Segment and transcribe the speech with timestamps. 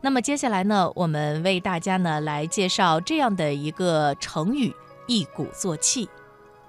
[0.00, 4.72] 那么接下来呢，我们为大家呢来介绍这样的一个成语
[5.08, 6.08] “一鼓作气”。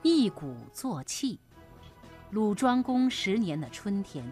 [0.01, 1.39] 一鼓作气。
[2.31, 4.31] 鲁庄公十年的春天，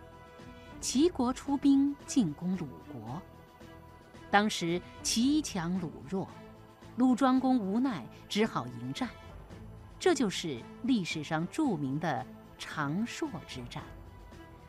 [0.81, 3.21] 齐国出兵进攻鲁国。
[4.31, 6.27] 当时齐强鲁弱，
[6.95, 9.07] 鲁庄公无奈，只好迎战。
[9.99, 12.25] 这就是历史上著名的
[12.57, 13.83] 长硕之战。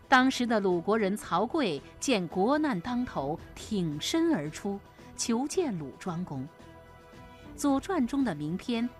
[0.08, 4.80] 当时的鲁国人曹刿见国难当头，挺身而出，
[5.14, 6.42] 求见鲁庄公。
[7.54, 8.88] 《左传》中的名篇《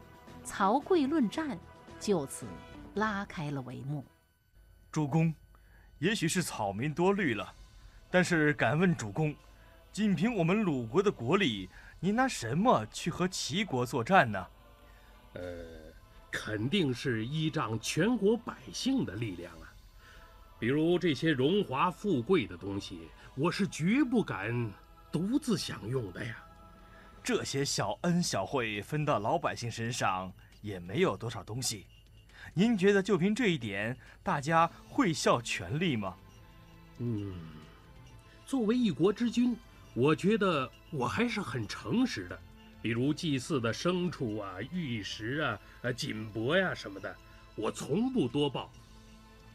[0.45, 1.51] 曹刿论战》
[1.99, 2.47] 就此
[2.95, 4.05] 拉开了帷幕。
[4.93, 5.35] 主公，
[5.99, 7.55] 也许是草民多虑了，
[8.11, 9.35] 但是敢问主公，
[9.91, 14.47] 仅凭我们鲁国的国力，您拿什么去和齐国作战呢？
[15.33, 15.41] 呃，
[16.31, 19.68] 肯定是依仗全国百姓的力量啊。
[20.59, 24.71] 比如这些荣华富贵的东西，我是绝不敢
[25.13, 26.37] 独自享用的呀。
[27.23, 31.87] 这些小恩小惠分到老百姓身上，也没有多少东西。
[32.55, 36.17] 您觉得就凭这一点，大家会效全力吗？
[36.99, 37.35] 嗯，
[38.47, 39.57] 作为一国之君，
[39.95, 42.39] 我觉得我还是很诚实的。
[42.81, 47.15] 比如祭祀的牲畜啊、玉石啊、呃锦帛呀什么的，
[47.55, 48.71] 我从不多报。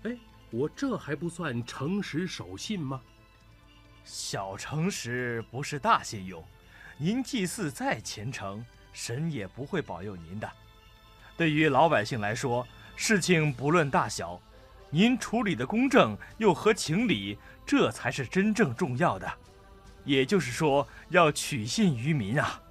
[0.04, 0.16] 哎，
[0.54, 3.02] 我这还不算诚实守信吗？
[4.06, 6.46] 小诚实不是大信用，
[6.96, 10.48] 您祭祀再虔诚，神也不会保佑您的。
[11.36, 14.40] 对于老百姓来说，事情不论大小，
[14.92, 19.28] 您处理的公正又合情理，这才是真正重要的。
[20.06, 22.62] 也就是说，要取信于民啊。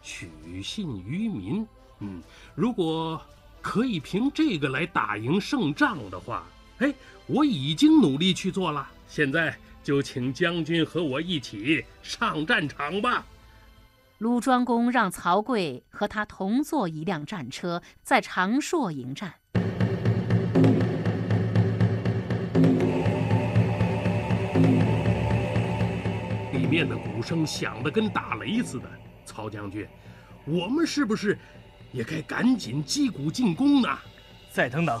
[0.00, 1.66] 取信于民，
[1.98, 2.22] 嗯，
[2.54, 3.20] 如果
[3.60, 6.46] 可以凭这个来打赢胜仗的话，
[6.78, 6.92] 哎，
[7.26, 8.86] 我已经努力去做了。
[9.08, 13.24] 现在就请将军和我一起上战场吧。
[14.18, 19.34] 鲁庄公让曹刿和他同坐一辆战车，在长硕迎战。
[26.52, 28.84] 里面的鼓声响得跟打雷似的。
[29.24, 29.86] 曹将军，
[30.44, 31.38] 我们是不是
[31.92, 33.88] 也该赶紧击鼓进攻呢？
[34.50, 34.98] 再等等，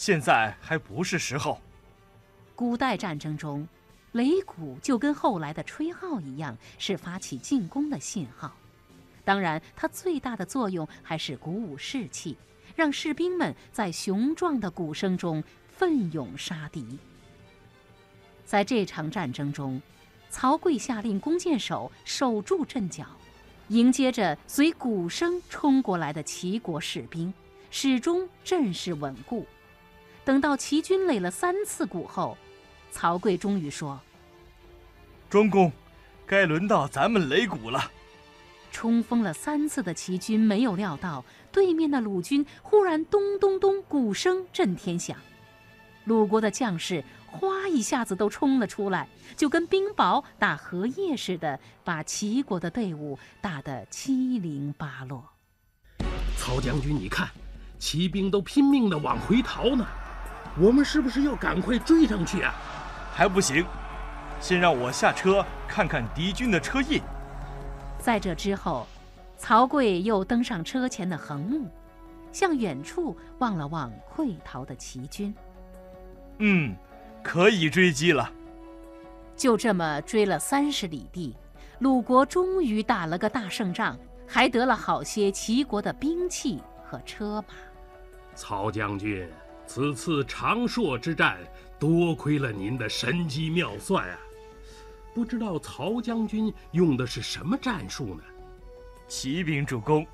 [0.00, 1.60] 现在还不是时候。
[2.56, 3.68] 古代战争中。
[4.14, 8.56] 擂鼓就跟后来的吹号一样，是发起进攻的信号。
[9.24, 12.36] 当然，它最大的作用还是鼓舞士气，
[12.74, 16.98] 让士兵们在雄壮的鼓声中奋勇杀敌。
[18.44, 19.80] 在这场战争中，
[20.28, 23.06] 曹刿下令弓箭手守住阵脚，
[23.68, 27.32] 迎接着随鼓声冲过来的齐国士兵，
[27.70, 29.46] 始终阵势稳固。
[30.24, 32.36] 等到齐军擂了三次鼓后，
[32.90, 34.00] 曹刿终于说
[35.30, 35.72] ：“庄公，
[36.26, 37.90] 该轮到咱们擂鼓了。”
[38.72, 45.16] 冲锋了三次的齐军没有料到，对面的鲁军忽然咚咚咚，鼓声震天响。
[46.04, 55.24] 鲁国的将士哗一下子都冲了出来，就跟冰雹打荷叶似的，把齐国的队伍打得七零八落。
[56.36, 57.28] 曹将军，你看，
[57.78, 59.86] 骑兵都拼命地往回逃呢，
[60.58, 62.54] 我们是不是要赶快追上去啊？
[63.12, 63.64] 还不行，
[64.40, 67.00] 先让我下车看看敌军的车印。
[67.98, 68.86] 在这之后，
[69.36, 71.68] 曹刿又登上车前的横木，
[72.32, 75.34] 向远处望了望溃逃的齐军。
[76.38, 76.74] 嗯，
[77.22, 78.30] 可以追击了。
[79.36, 81.36] 就这么追了三十里地，
[81.78, 87.54] 鲁国终于打了个大胜仗，还得了好些齐国的兵器和车马。
[88.34, 89.28] 曹将军，
[89.72, 91.38] 此次长硕之战。
[91.78, 94.18] 多亏了您的神机妙算啊！
[95.14, 98.22] 不知道曹将军用的是什么战术呢？
[99.06, 100.04] 骑兵主公，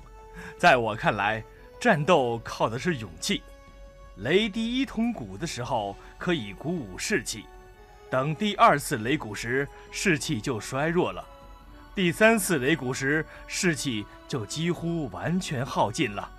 [0.59, 1.43] 在我看来，
[1.77, 3.41] 战斗靠的是勇气。
[4.19, 7.45] 擂第一通鼓的时候可以鼓舞士气，
[8.11, 11.25] 等第二次擂鼓时，士气就衰弱了；
[11.95, 16.31] 第三次擂鼓时，士气就几乎完全耗尽了。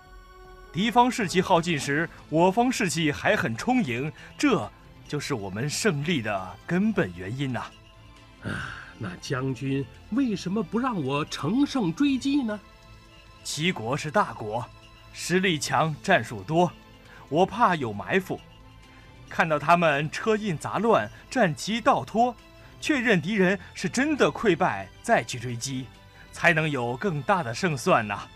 [0.78, 4.70] 敌方士气耗尽时，我方士气还很充盈，这。
[5.08, 7.64] 就是我们胜利的根本原因呐！
[8.44, 12.60] 啊，那将军为什么不让我乘胜追击呢？
[13.42, 14.64] 齐国是大国，
[15.12, 16.70] 实力强，战术多，
[17.28, 18.40] 我怕有埋伏。
[19.28, 22.32] 看到他们车印杂乱，战旗倒脱，
[22.80, 25.86] 确认敌人是真的溃败，再去追击，
[26.30, 28.28] 才能有更大的胜算呐。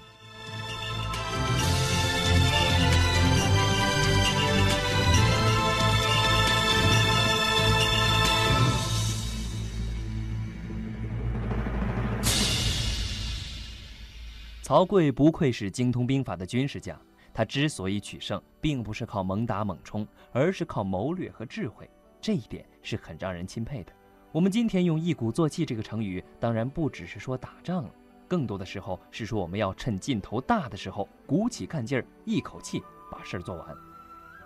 [14.72, 16.98] 曹刿不愧是精通兵法的军事家，
[17.34, 21.86] 他之所以取胜，并不是靠猛打猛冲，而是靠谋略和智慧，
[22.22, 23.92] 这一点是很让人钦佩的。
[24.32, 27.90] 我们今天用一鼓作气这个成语，当然不只是说打仗了，
[28.26, 33.76] 更多的时候是说我们要趁劲头大的时候鼓起干劲儿，一口气把事儿做完。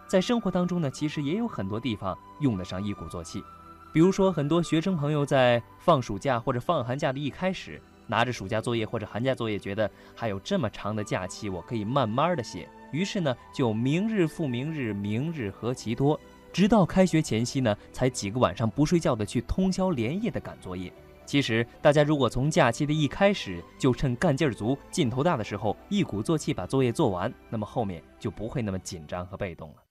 [0.09, 3.45] 在生活当中呢，其实也有很多地方用得上一鼓作气，
[3.93, 16.19] 比如说很多学生朋友在放暑假或者放寒假的一开始，拿着暑假作业或者寒假作业，觉得还有这么长的假期，我可以慢慢的写，于是呢就明日复明日，明日何其多。
[16.53, 20.91] 直到开学前夕呢，才几个晚上不睡觉的去通宵连夜的赶作业。
[21.27, 29.86] 其实，大家如果从假期的一开始就趁干劲儿足、劲头大的时候，一鼓作气把作业做完，那么后面就不会那么紧张和被动了。